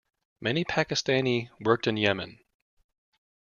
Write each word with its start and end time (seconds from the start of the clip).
Many 0.39 0.65
Pakistani 0.65 1.49
worked 1.59 1.85
in 1.85 1.95
Yemen. 1.95 2.39